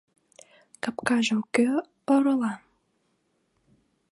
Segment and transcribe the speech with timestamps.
[0.83, 1.67] —Капкажым кӧ
[2.13, 2.53] орола?